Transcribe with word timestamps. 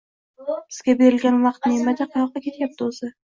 Bizga 0.51 0.95
berilgan 1.01 1.37
vaqt 1.43 1.69
ne’mati 1.73 2.09
qayoqqa 2.15 2.43
ketyapti 2.47 2.89
o‘zi? 2.89 3.13